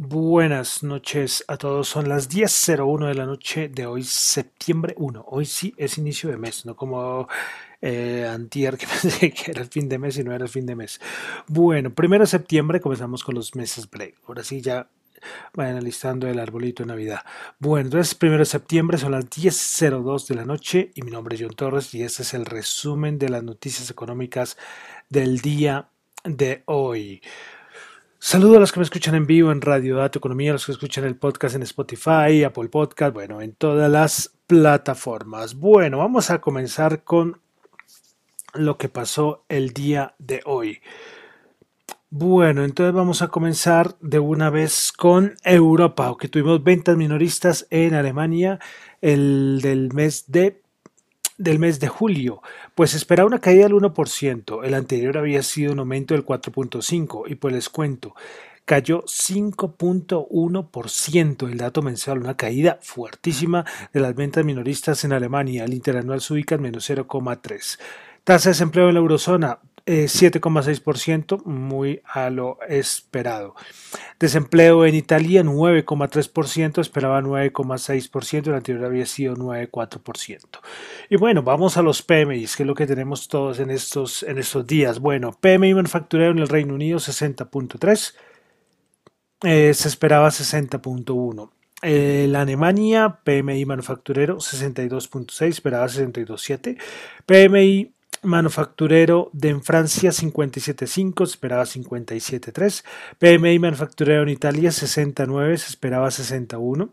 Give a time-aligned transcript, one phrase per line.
[0.00, 1.88] Buenas noches a todos.
[1.88, 5.24] Son las 10.01 de la noche de hoy, septiembre 1.
[5.26, 7.26] Hoy sí es inicio de mes, no como
[7.82, 10.66] eh, antier que pensé que era el fin de mes y no era el fin
[10.66, 11.00] de mes.
[11.48, 14.14] Bueno, primero de septiembre comenzamos con los meses break.
[14.28, 14.88] Ahora sí ya
[15.52, 17.24] vayan alistando el arbolito de Navidad.
[17.58, 21.42] Bueno, entonces primero de septiembre son las 10.02 de la noche y mi nombre es
[21.42, 24.58] John Torres y este es el resumen de las noticias económicas
[25.08, 25.88] del día
[26.22, 27.20] de hoy.
[28.20, 30.72] Saludo a los que me escuchan en vivo en Radio Dato Economía, a los que
[30.72, 35.54] escuchan el podcast en Spotify, Apple Podcast, bueno, en todas las plataformas.
[35.54, 37.40] Bueno, vamos a comenzar con
[38.54, 40.80] lo que pasó el día de hoy.
[42.10, 47.94] Bueno, entonces vamos a comenzar de una vez con Europa, que tuvimos ventas minoristas en
[47.94, 48.58] Alemania
[49.00, 50.60] el del mes de
[51.38, 52.42] del mes de julio,
[52.74, 57.36] pues esperaba una caída del 1%, el anterior había sido un aumento del 4.5% y
[57.36, 58.16] pues les cuento,
[58.64, 65.72] cayó 5.1% el dato mensual, una caída fuertísima de las ventas minoristas en Alemania, el
[65.72, 67.78] interanual se ubica en menos 0,3%.
[68.24, 73.54] Tasa de desempleo en la eurozona 7,6%, eh, muy a lo esperado.
[74.18, 80.60] Desempleo en Italia 9,3%, esperaba 9,6%, el anterior había sido 9,4%.
[81.08, 84.38] Y bueno, vamos a los PMI, que es lo que tenemos todos en estos, en
[84.38, 85.00] estos días.
[85.00, 88.14] Bueno, PMI manufacturero en el Reino Unido 60.3,
[89.44, 91.50] eh, se esperaba 60.1.
[92.28, 96.76] la Alemania, PMI manufacturero 62.6, esperaba 62.7.
[97.24, 102.84] PMI manufacturero de en Francia 57.5, se esperaba 57.3,
[103.18, 106.90] PMI manufacturero en Italia 69, se esperaba 61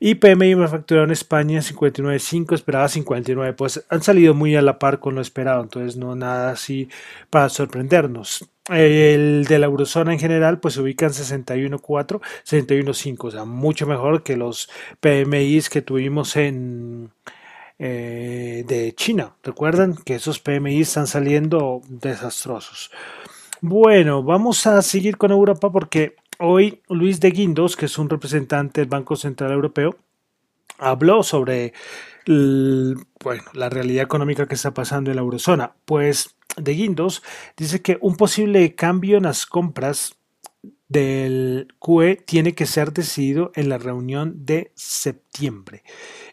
[0.00, 5.00] y PMI manufacturero en España 59.5, esperaba 59, pues han salido muy a la par
[5.00, 6.88] con lo esperado, entonces no nada así
[7.30, 8.50] para sorprendernos.
[8.70, 13.86] El de la eurozona en general pues se ubica en 61.4, 61.5, o sea, mucho
[13.86, 14.70] mejor que los
[15.00, 17.10] PMIs que tuvimos en
[17.86, 19.36] eh, de China.
[19.42, 22.90] Recuerden que esos PMI están saliendo desastrosos.
[23.60, 28.80] Bueno, vamos a seguir con Europa porque hoy Luis de Guindos, que es un representante
[28.80, 29.98] del Banco Central Europeo,
[30.78, 31.74] habló sobre
[32.26, 35.74] bueno, la realidad económica que está pasando en la eurozona.
[35.84, 37.22] Pues de Guindos
[37.54, 40.16] dice que un posible cambio en las compras
[40.94, 45.82] del QE tiene que ser decidido en la reunión de septiembre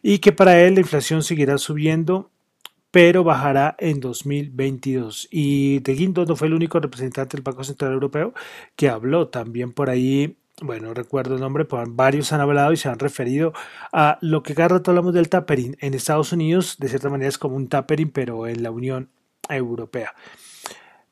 [0.03, 2.29] y que para él la inflación seguirá subiendo
[2.91, 5.29] pero bajará en 2022.
[5.31, 8.33] Y De Guindos no fue el único representante del Banco Central Europeo
[8.75, 12.87] que habló también por ahí bueno, recuerdo el nombre, pero varios han hablado y se
[12.87, 13.51] han referido
[13.91, 15.75] a lo que cada rato hablamos del tapering.
[15.79, 19.09] En Estados Unidos, de cierta manera, es como un tapering, pero en la Unión
[19.49, 20.13] Europea.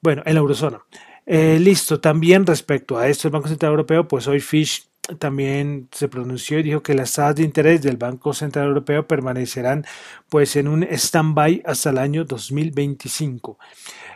[0.02, 0.84] Bueno, en la eurozona.
[1.32, 6.08] Eh, listo, también respecto a esto, el Banco Central Europeo, pues hoy Fish también se
[6.08, 9.86] pronunció y dijo que las tasas de interés del Banco Central Europeo permanecerán
[10.28, 13.60] pues en un stand-by hasta el año 2025.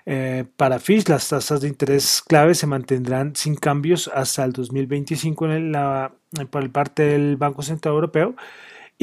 [0.07, 5.52] Eh, para Fish, las tasas de interés clave se mantendrán sin cambios hasta el 2025
[5.52, 6.13] en la,
[6.50, 8.35] por parte del Banco Central Europeo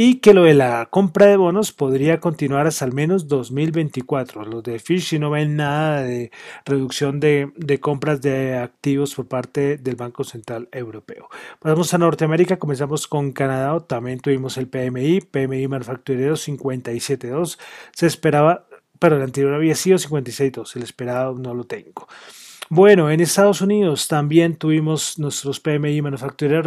[0.02, 4.46] y que lo de la compra de bonos podría continuar hasta al menos 2024.
[4.46, 6.30] Los de si no ven nada de
[6.64, 7.52] reducción de,
[7.82, 11.28] compras de activos por parte del Banco Central Europeo.
[11.58, 17.58] Pasamos a Norteamérica, comenzamos con Canadá, también tuvimos el PMI, PMI manufacturero 57.2,
[17.92, 18.64] se esperaba,
[18.98, 22.08] pero el anterior había sido 56.2, el esperado no lo tengo.
[22.72, 26.66] Bueno, en Estados Unidos también tuvimos nuestros PMI manufactureros.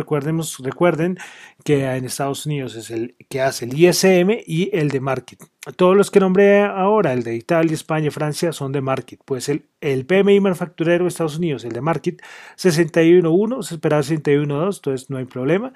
[0.59, 1.17] Recuerden
[1.63, 5.39] que en Estados Unidos es el que hace el ISM y el de Market.
[5.77, 9.21] Todos los que nombré ahora, el de Italia, España, Francia, son de Market.
[9.23, 12.21] Pues el, el PMI manufacturero de Estados Unidos, el de Market,
[12.57, 15.71] 61.1, se esperaba 61.2, entonces no hay problema.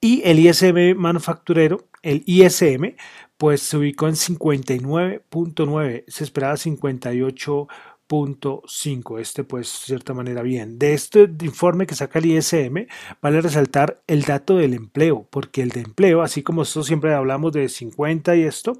[0.00, 2.96] Y el ISM manufacturero, el ISM,
[3.36, 7.68] pues se ubicó en 59.9, se esperaba 58
[8.08, 9.18] 5.
[9.18, 10.78] Este, pues, de cierta manera, bien.
[10.78, 12.86] De este informe que saca el ISM,
[13.20, 17.52] vale resaltar el dato del empleo, porque el de empleo, así como esto siempre hablamos
[17.52, 18.76] de 50 y esto,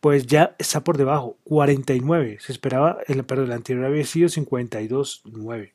[0.00, 2.38] pues ya está por debajo, 49.
[2.40, 5.72] Se esperaba, el, perdón, el anterior había sido 52,9.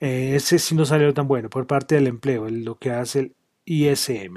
[0.00, 3.36] Eh, ese sí no salió tan bueno por parte del empleo, lo que hace el
[3.64, 4.36] ISM.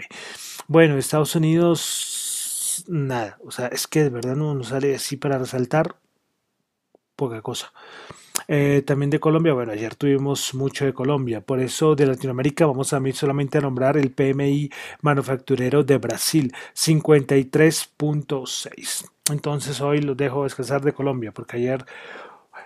[0.68, 5.38] Bueno, Estados Unidos, nada, o sea, es que de verdad no nos sale así para
[5.38, 5.98] resaltar
[7.16, 7.72] poca cosa.
[8.48, 12.94] Eh, también de Colombia, bueno, ayer tuvimos mucho de Colombia, por eso de Latinoamérica vamos
[12.94, 14.70] a mí solamente a nombrar el PMI
[15.02, 19.06] manufacturero de Brasil, 53.6.
[19.32, 21.86] Entonces hoy los dejo descansar de Colombia, porque ayer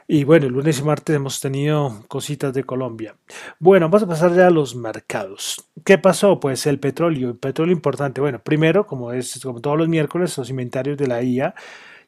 [0.08, 3.16] Y bueno, el lunes y martes hemos tenido cositas de Colombia.
[3.60, 5.64] Bueno, vamos a pasar ya a los mercados.
[5.86, 6.40] ¿Qué pasó?
[6.40, 8.20] Pues el petróleo, el petróleo importante.
[8.22, 11.54] Bueno, primero, como es como todos los miércoles, los inventarios de la IA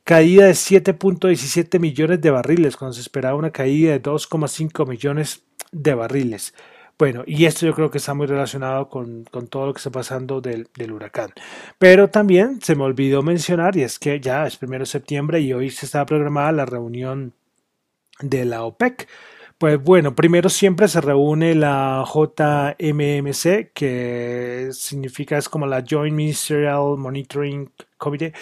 [0.03, 5.93] caída de 7.17 millones de barriles, cuando se esperaba una caída de 2,5 millones de
[5.93, 6.53] barriles.
[7.01, 10.39] Bueno, y esto yo creo que está muy relacionado con, todo lo que está pasando
[10.39, 11.31] del, huracán.
[11.79, 15.51] Pero también se me olvidó mencionar, y es que ya es primero de septiembre y
[15.51, 17.33] hoy se está programada la reunión
[18.19, 19.07] de la OPEC.
[19.57, 26.97] Pues bueno, primero siempre se reúne la JMMC, que significa es como la Joint Ministerial
[26.97, 28.33] Monitoring Committee,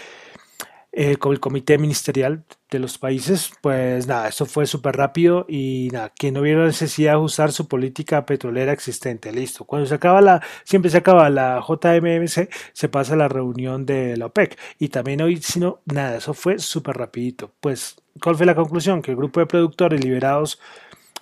[1.02, 5.88] eh, con el comité ministerial de los países, pues nada, eso fue súper rápido y
[5.94, 9.64] nada, que no hubiera necesidad de usar su política petrolera existente, listo.
[9.64, 14.18] Cuando se acaba la, siempre se acaba la JMMC, se pasa a la reunión de
[14.18, 17.54] la OPEC y también hoy, si no, nada, eso fue súper rapidito.
[17.62, 19.02] Pues, ¿cuál fue la conclusión?
[19.02, 20.60] Que el grupo de productores liberados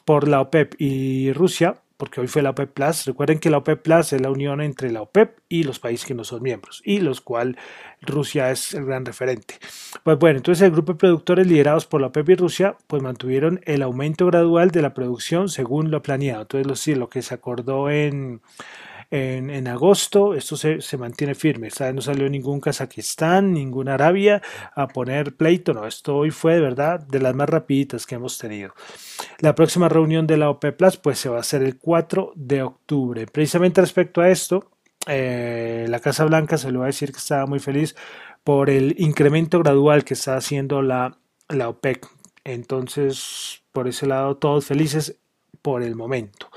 [0.06, 3.06] por la OPEP y Rusia porque hoy fue la OPEP Plus.
[3.06, 6.14] Recuerden que la OPEP Plus es la unión entre la OPEP y los países que
[6.14, 7.58] no son miembros, y los cuales
[8.02, 9.56] Rusia es el gran referente.
[10.04, 13.62] Pues bueno, entonces el grupo de productores liderados por la OPEP y Rusia, pues mantuvieron
[13.66, 16.44] el aumento gradual de la producción según lo planeado.
[16.44, 18.42] Entonces, lo, sí, lo que se acordó en
[19.12, 20.34] en, agosto.
[20.34, 21.70] Esto se, mantiene firme.
[21.94, 24.42] No salió ningún Kazajistán, ninguna Arabia
[24.76, 25.74] a poner pleito.
[25.74, 28.74] No, esto hoy fue de verdad de las más rapiditas que hemos tenido.
[29.40, 32.64] La próxima reunión de la OP Plus pues se va a hacer el 4 de
[32.64, 33.26] octubre.
[33.28, 34.72] Precisamente respecto a esto,
[35.08, 37.96] eh, la Casa Blanca se lo va a decir que estaba muy feliz
[38.44, 41.18] por el incremento gradual que está haciendo la,
[41.50, 42.08] la OPEC.
[42.44, 45.18] Entonces, por ese lado, todos felices
[45.62, 46.50] por el momento.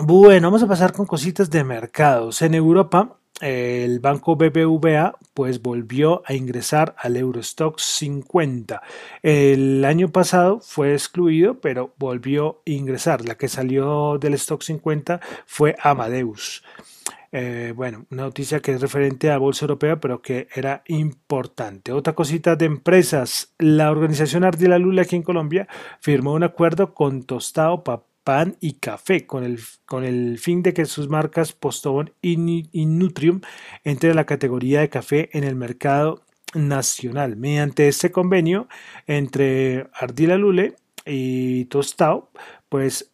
[0.00, 2.40] Bueno, vamos a pasar con cositas de mercados.
[2.42, 8.80] En Europa, el banco BBVA pues volvió a ingresar al Eurostock 50.
[9.24, 13.24] El año pasado fue excluido, pero volvió a ingresar.
[13.24, 16.62] La que salió del Stock 50 fue Amadeus.
[17.32, 21.90] Eh, bueno, una noticia que es referente a Bolsa Europea, pero que era importante.
[21.90, 23.52] Otra cosita de empresas.
[23.58, 25.66] La organización Ardila Lula aquí en Colombia
[25.98, 30.74] firmó un acuerdo con Tostado Papel pan y café, con el, con el fin de
[30.74, 32.36] que sus marcas Postobón y,
[32.84, 33.40] Nutrium
[33.84, 36.20] entren a la categoría de café en el mercado
[36.52, 37.36] nacional.
[37.36, 38.68] Mediante este convenio
[39.06, 40.74] entre Ardila Lule
[41.06, 42.28] y Tostao,
[42.68, 43.12] pues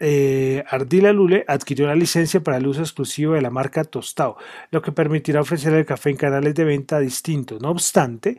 [0.00, 4.38] eh, Ardila Lule adquirió la licencia para el uso exclusivo de la marca Tostao,
[4.70, 7.60] lo que permitirá ofrecer el café en canales de venta distintos.
[7.60, 8.38] No obstante,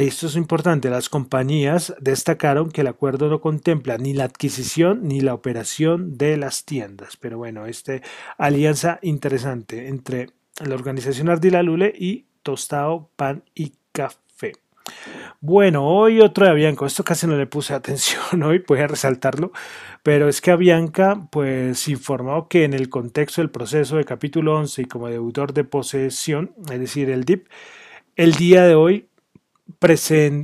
[0.00, 5.20] esto es importante, las compañías destacaron que el acuerdo no contempla ni la adquisición ni
[5.20, 7.16] la operación de las tiendas.
[7.16, 8.00] Pero bueno, esta
[8.38, 10.30] alianza interesante entre
[10.64, 14.52] la organización Ardila Lule y Tostado Pan y Café.
[15.40, 19.52] Bueno, hoy otro de Avianca, esto casi no le puse atención hoy, voy a resaltarlo,
[20.02, 24.82] pero es que Avianca pues informó que en el contexto del proceso de capítulo 11
[24.82, 27.48] y como deudor de posesión, es decir, el DIP,
[28.16, 29.08] el día de hoy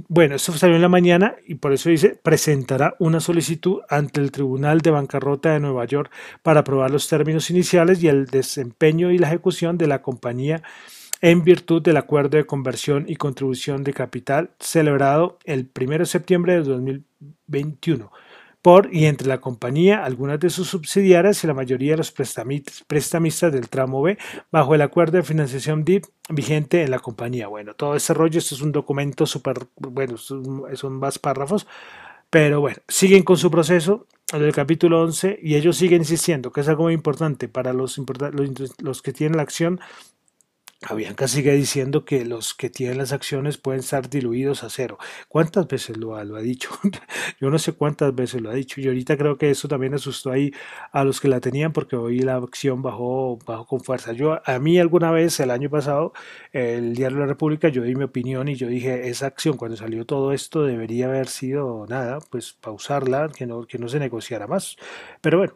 [0.08, 4.30] bueno, esto salió en la mañana y por eso dice, presentará una solicitud ante el
[4.30, 9.18] Tribunal de Bancarrota de Nueva York para aprobar los términos iniciales y el desempeño y
[9.18, 10.62] la ejecución de la compañía
[11.20, 16.52] en virtud del acuerdo de conversión y contribución de capital celebrado el 1 de septiembre
[16.54, 18.10] de 2021
[18.62, 23.52] por y entre la compañía, algunas de sus subsidiarias y la mayoría de los prestamistas
[23.52, 24.18] del tramo B
[24.50, 27.48] bajo el acuerdo de financiación DIP vigente en la compañía.
[27.48, 31.66] Bueno, todo ese rollo, esto es un documento súper, bueno, son más párrafos,
[32.30, 36.60] pero bueno, siguen con su proceso en el capítulo 11 y ellos siguen insistiendo que
[36.60, 38.00] es algo muy importante para los,
[38.82, 39.80] los que tienen la acción
[40.86, 44.96] Avianca sigue diciendo que los que tienen las acciones pueden estar diluidos a cero.
[45.26, 46.70] ¿Cuántas veces lo ha, lo ha dicho?
[47.40, 48.80] Yo no sé cuántas veces lo ha dicho.
[48.80, 50.52] Y ahorita creo que eso también asustó ahí
[50.92, 54.12] a los que la tenían porque hoy la acción bajó, bajó con fuerza.
[54.12, 56.12] Yo, a mí alguna vez el año pasado,
[56.52, 59.76] el Diario de la República, yo di mi opinión y yo dije, esa acción cuando
[59.76, 64.46] salió todo esto debería haber sido nada, pues pausarla, que no, que no se negociara
[64.46, 64.76] más.
[65.20, 65.54] Pero bueno,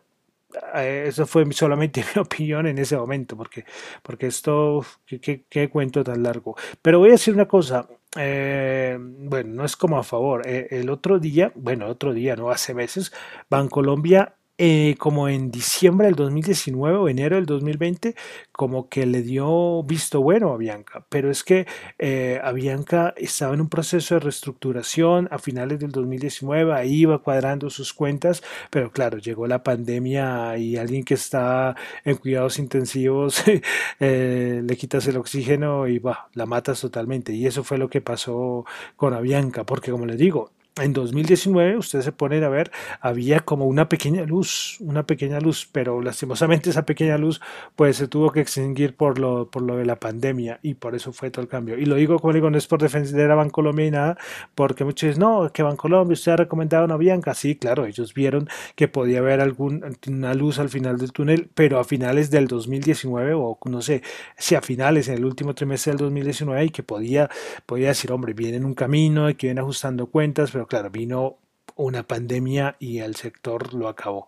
[0.75, 3.65] eso fue solamente mi opinión en ese momento, porque,
[4.03, 6.57] porque esto, ¿qué, cuento tan largo?
[6.81, 10.47] Pero voy a decir una cosa, eh, bueno, no es como a favor.
[10.47, 13.13] Eh, el otro día, bueno, otro día, no hace meses,
[13.49, 18.15] Bancolombia eh, como en diciembre del 2019 o enero del 2020,
[18.53, 21.05] como que le dio visto bueno a Bianca.
[21.09, 21.67] Pero es que
[21.99, 27.71] eh, Bianca estaba en un proceso de reestructuración a finales del 2019, ahí iba cuadrando
[27.71, 33.43] sus cuentas, pero claro, llegó la pandemia y alguien que está en cuidados intensivos
[33.99, 37.33] eh, le quitas el oxígeno y bah, la matas totalmente.
[37.33, 38.65] Y eso fue lo que pasó
[38.95, 43.67] con Avianca, porque como les digo, en 2019, ustedes se ponen a ver, había como
[43.67, 47.41] una pequeña luz, una pequeña luz, pero lastimosamente esa pequeña luz
[47.77, 51.13] pues se tuvo que extinguir por lo, por lo de la pandemia y por eso
[51.13, 51.79] fue todo el cambio.
[51.79, 54.19] Y lo digo como digo, no es por defender a Bancolombia y nada,
[54.55, 57.35] porque muchos dicen, no, que Bancolombia, usted ha recomendado una Bianca.
[57.35, 61.85] Sí, claro, ellos vieron que podía haber alguna luz al final del túnel, pero a
[61.85, 64.03] finales del 2019 o no sé,
[64.37, 67.29] si a finales, en el último trimestre del 2019 y que podía,
[67.67, 71.39] podía decir, hombre, viene en un camino, y que viene ajustando cuentas, pero claro, vino
[71.77, 74.27] una pandemia y el sector lo acabó.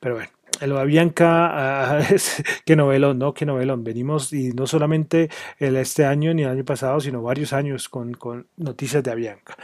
[0.00, 0.30] Pero bueno,
[0.62, 2.16] lo de Bianca, uh,
[2.64, 3.34] qué novelón, ¿no?
[3.34, 3.84] Qué novelón.
[3.84, 5.28] Venimos y no solamente
[5.58, 9.56] el, este año ni el año pasado, sino varios años con, con noticias de Avianca.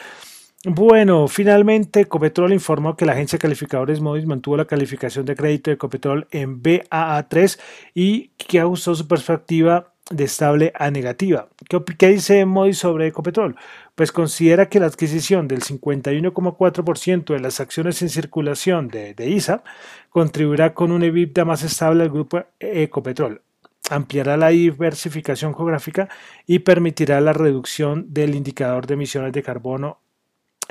[0.64, 5.73] Bueno, finalmente Copetrol informó que la agencia de calificadores Moody's mantuvo la calificación de crédito
[5.73, 7.59] de Copetrol en BAA3
[7.95, 11.49] y que ajustó su perspectiva de estable a negativa.
[11.69, 13.57] ¿Qué, dice Modi sobre Ecopetrol?
[13.95, 19.62] Pues considera que la adquisición del 51,4% de las acciones en circulación de, ISA
[20.11, 23.42] contribuirá con un EBITDA más estable al grupo Ecopetrol
[23.90, 26.09] ampliará la diversificación geográfica
[26.47, 29.99] y permitirá la reducción del indicador de emisiones de carbono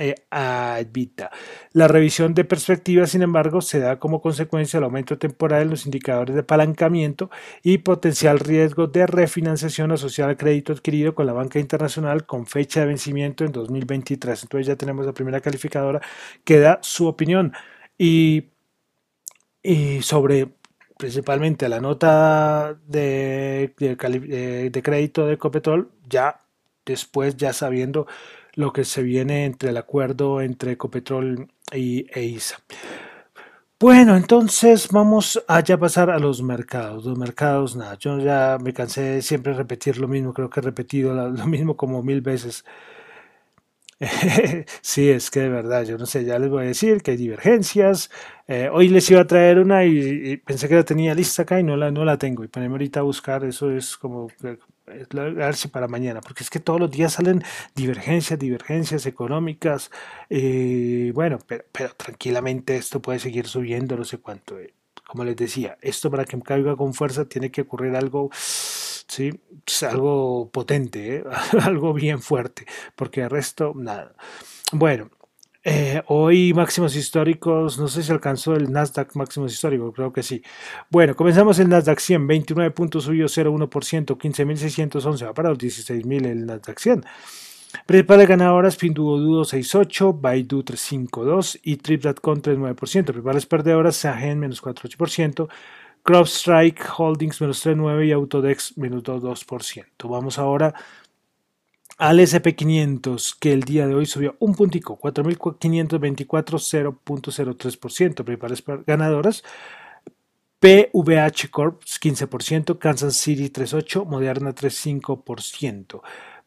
[0.01, 0.15] eh,
[1.74, 5.86] La revisión de perspectiva, sin embargo, se da como consecuencia del aumento temporal en los
[5.86, 7.29] indicadores de apalancamiento
[7.63, 12.81] y potencial riesgo de refinanciación asociada al crédito adquirido con la banca internacional con fecha
[12.81, 14.43] de vencimiento en 2023.
[14.43, 16.01] Entonces ya tenemos la primera calificadora
[16.43, 17.53] que da su opinión
[17.98, 18.50] y,
[19.63, 20.50] y sobre
[20.98, 26.39] principalmente la nota de, de, de crédito de Copetrol, ya
[26.86, 28.08] después, ya sabiendo
[28.53, 32.58] lo que se viene entre el acuerdo entre Ecopetrol y EISA.
[33.79, 37.03] Bueno, entonces vamos a ya pasar a los mercados.
[37.03, 40.63] Los mercados, nada, yo ya me cansé de siempre repetir lo mismo, creo que he
[40.63, 42.63] repetido lo mismo como mil veces.
[44.81, 47.17] sí, es que de verdad, yo no sé, ya les voy a decir que hay
[47.17, 48.10] divergencias.
[48.48, 51.63] Eh, hoy les iba a traer una y, pensé que la tenía lista acá y
[51.63, 52.43] no la, no la tengo.
[52.43, 54.27] Y ponerme ahorita a buscar, eso es como
[54.88, 57.43] a para mañana, porque es que todos los días salen
[57.75, 59.91] divergencias, divergencias económicas.
[60.29, 61.39] Eh, bueno,
[61.71, 64.59] pero, tranquilamente esto puede seguir subiendo, no sé cuánto.
[64.59, 64.73] Eh.
[65.07, 68.29] Como les decía, esto para que caiga con fuerza tiene que ocurrir algo
[69.11, 69.31] ¿sí?
[69.89, 71.23] algo potente, ¿eh?
[71.63, 74.15] algo bien fuerte, porque el resto, nada.
[74.71, 75.09] Bueno,
[75.63, 80.41] eh, hoy máximos históricos, no sé si alcanzó el Nasdaq máximos históricos, creo que sí.
[80.89, 86.46] Bueno, comenzamos el Nasdaq 100, 29 puntos subió 0,1%, 15.611, va para los 16.000 el
[86.48, 87.06] Nasdaq 100.
[87.86, 92.75] Principales ganadoras, Pinduoduo 6.8, Baidu 3.52 y Trip.com 3.9%.
[93.06, 95.48] Principales perdedoras, Sagen menos 4.8%,
[96.03, 100.10] CrowdStrike Holdings menos 3,9 y Autodex menos 2,2%.
[100.10, 100.74] Vamos ahora
[102.01, 108.24] al SP500 que el día de hoy subió un puntico, 4.524, 0.03%.
[108.24, 109.43] Principales ganadoras.
[110.60, 116.01] PVH Corp 15%, Kansas City 3.8%, Moderna 3.5%.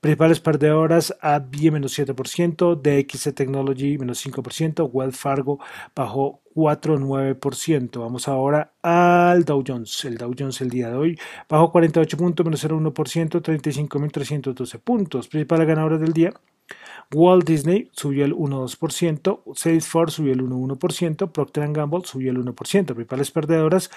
[0.04, 5.61] Principales perdedoras, AbbVie menos 7%, DXC Technology menos 5%, Wells Fargo
[5.96, 8.00] bajó 4,9%.
[8.00, 10.04] Vamos ahora al Dow Jones.
[10.04, 11.18] El Dow Jones el día de hoy
[11.49, 15.28] bajó 48 puntos, menos 0,1%, 35.312 puntos.
[15.28, 16.34] Principales ganadoras del día.
[17.11, 22.54] Walt Disney subió el 1,2%, Salesforce subió el 1,1%, Procter Gamble subió el 1%.
[22.94, 23.90] Principales perdedoras,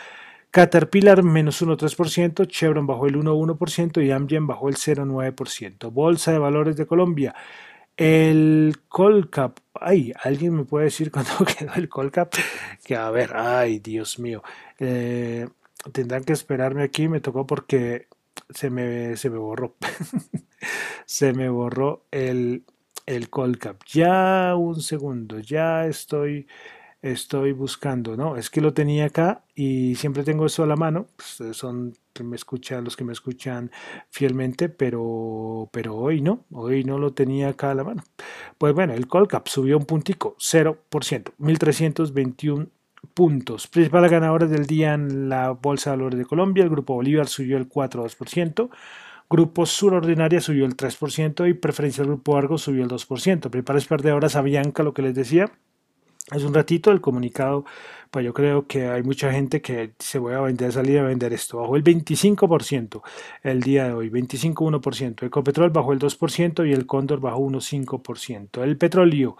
[0.57, 5.91] Caterpillar menos 1,3%, Chevron bajó el 1,1% y Amgen bajó el 0,9%.
[5.91, 7.35] Bolsa de Valores de Colombia.
[7.95, 12.33] El Colcap, ay, alguien me puede decir cuándo quedó el Colcap,
[12.83, 14.41] que a ver, ay, Dios mío,
[14.79, 15.47] eh,
[15.91, 18.07] tendrán que esperarme aquí, me tocó porque
[18.49, 19.75] se me, se me borró,
[21.05, 22.63] se me borró el,
[23.05, 23.83] el Colcap.
[23.85, 26.47] Ya un segundo, ya estoy
[27.11, 28.35] estoy buscando, ¿no?
[28.35, 32.35] Es que lo tenía acá y siempre tengo eso a la mano, pues son me
[32.35, 33.71] escuchan los que me escuchan
[34.09, 38.03] fielmente, pero pero hoy no, hoy no lo tenía acá a la mano.
[38.57, 42.67] Pues bueno, el Colcap subió un puntico, 0%, 1321
[43.13, 43.67] puntos.
[43.67, 47.57] Principales ganadores del día en la Bolsa de Valores de Colombia, el Grupo Bolívar subió
[47.57, 48.69] el 4,2%.
[49.29, 53.49] Grupo Surordinaria subió el 3% y Preferencia Grupo Argo subió el 2%.
[53.49, 55.51] Principales perdedoras a Bianca, lo que les decía,
[56.29, 57.63] Hace un ratito el comunicado,
[58.11, 61.31] pues yo creo que hay mucha gente que se voy a vender, salir a vender
[61.31, 61.59] esto.
[61.59, 63.01] Bajó el 25%
[63.43, 65.25] el día de hoy, 25,1%.
[65.25, 68.61] Ecopetrol bajó el 2% y el Cóndor bajó 1,5%.
[68.61, 69.37] El petróleo,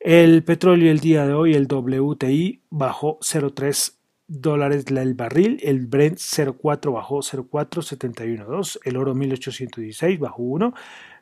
[0.00, 3.96] el petróleo el día de hoy, el WTI bajó 0,3
[4.28, 10.74] dólares el barril, el Brent 0,4 bajó 0,4, 71,2, el oro 1816 bajó 1,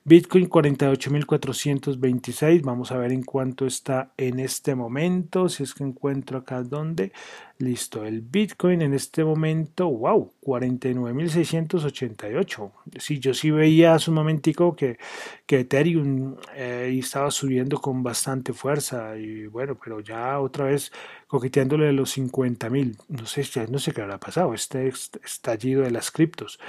[0.06, 2.60] Bitcoin 48.426.
[2.60, 5.48] Vamos a ver en cuánto está en este momento.
[5.48, 7.10] Si es que encuentro acá donde.
[7.56, 8.04] Listo.
[8.04, 9.88] El Bitcoin en este momento.
[9.88, 10.34] Wow.
[10.42, 12.70] 49.688.
[12.98, 14.98] Sí, yo sí veía hace un momentico que,
[15.46, 19.16] que Ethereum eh, estaba subiendo con bastante fuerza.
[19.16, 20.92] Y bueno, pero ya otra vez
[21.28, 22.98] coqueteándole los 50.000.
[23.08, 24.52] No sé, no sé qué habrá pasado.
[24.52, 24.92] Este
[25.24, 26.60] estallido de las criptos.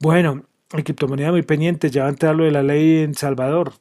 [0.00, 3.72] Bueno, en criptomoneda muy pendiente, ya va a entrar lo de la ley en Salvador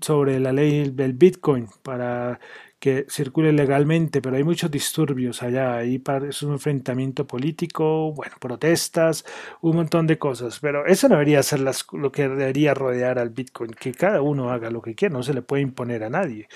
[0.00, 2.40] sobre la ley del Bitcoin para
[2.84, 9.24] que circule legalmente, pero hay muchos disturbios allá, ahí es un enfrentamiento político, bueno, protestas,
[9.62, 13.70] un montón de cosas, pero eso debería ser las, lo que debería rodear al Bitcoin,
[13.70, 16.46] que cada uno haga lo que quiera, no se le puede imponer a nadie.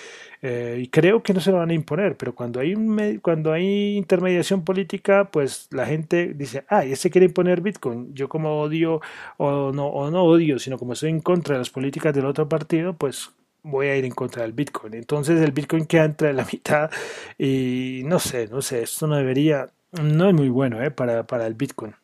[0.43, 3.51] Eh, y creo que no se lo van a imponer, pero cuando hay, un, cuando
[3.51, 8.61] hay intermediación política, pues la gente dice, ah, y este quiere imponer Bitcoin, yo como
[8.61, 9.01] odio
[9.39, 12.51] o no, o no odio, sino como estoy en contra de las políticas del otro
[12.51, 13.31] partido, pues
[13.71, 14.95] voy a ir en contra del Bitcoin.
[14.95, 16.91] Entonces el Bitcoin queda entre la mitad
[17.39, 20.91] y no sé, no sé, esto no debería, no es muy bueno ¿eh?
[20.91, 21.95] para, para el Bitcoin.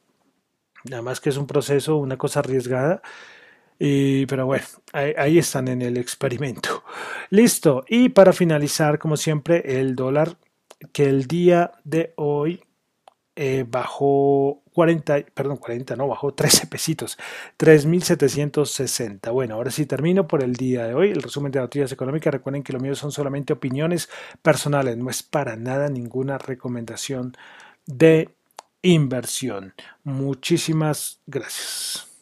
[0.85, 3.01] Nada más que es un proceso, una cosa arriesgada.
[3.79, 6.85] Y, pero bueno, ahí, están en el experimento.
[7.31, 7.85] Listo.
[7.89, 10.37] Y para finalizar, como siempre, el dólar
[10.93, 12.63] que el día de hoy
[13.37, 17.19] eh, bajó 40, perdón, 40, no, bajó 13 pesitos,
[17.59, 19.33] 3.760.
[19.33, 21.11] Bueno, ahora sí termino por el día de hoy.
[21.11, 22.33] El resumen de noticias económicas.
[22.33, 24.09] Recuerden que lo mío son solamente opiniones
[24.43, 27.37] personales, no es para nada ninguna recomendación
[27.87, 28.31] de
[28.83, 29.75] inversión.
[30.05, 32.14] Muchísimas gracias.